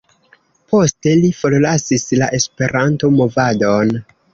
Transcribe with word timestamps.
Poste 0.73 1.13
li 1.25 1.29
forlasis 1.43 2.09
la 2.23 2.33
Esperanto-movadon. 2.41 3.99